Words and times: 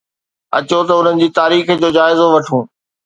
اچو 0.57 0.79
ته 0.87 0.93
انهن 0.97 1.15
جي 1.21 1.27
تاريخ 1.39 1.63
جو 1.81 1.89
جائزو 1.97 2.25
وٺون 2.33 2.63